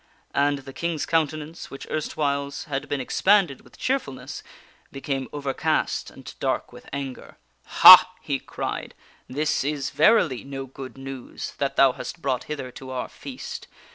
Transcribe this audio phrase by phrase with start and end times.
[0.33, 4.41] And the King's countenance, which erstwhiles had been expanded with cheerful ness,
[4.91, 7.37] became overcast and dark with anger."
[7.83, 8.95] Ha!" he cried,"
[9.37, 13.67] this is, verily, no good news that thou hast brought hither to our feast.